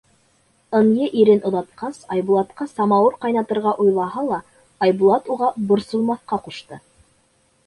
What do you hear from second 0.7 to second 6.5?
Ынйы ирен оҙатҡас, Айбулатҡа самауыр ҡайнатырға уйлаһа ла, Айбулат уға борсолмаҫҡа